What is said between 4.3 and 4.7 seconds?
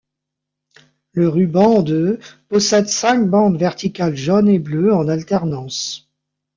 et